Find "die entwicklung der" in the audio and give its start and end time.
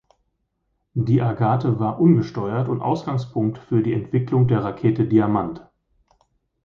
3.83-4.63